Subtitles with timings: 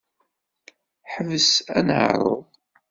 [1.13, 2.43] Ḥbes aneɛṛuḍ.